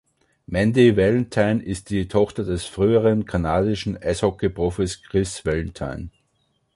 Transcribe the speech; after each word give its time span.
Mandy 0.47 0.97
Valentine 0.97 1.61
ist 1.63 1.91
die 1.91 2.07
Tochter 2.07 2.43
des 2.43 2.65
früheren 2.65 3.25
kanadischen 3.27 4.01
Eishockey-Profis 4.01 5.03
Chris 5.03 5.45
Valentine. 5.45 6.09